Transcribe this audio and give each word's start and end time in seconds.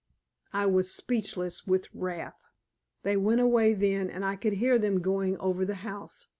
I 0.51 0.65
was 0.65 0.89
speechless 0.89 1.67
with 1.67 1.85
wrath. 1.93 2.41
They 3.03 3.15
went 3.17 3.39
away 3.39 3.75
then, 3.75 4.09
and 4.09 4.25
I 4.25 4.35
could 4.35 4.53
hear 4.53 4.79
them 4.79 4.99
going 4.99 5.37
over 5.37 5.63
the 5.63 5.75
house. 5.85 6.25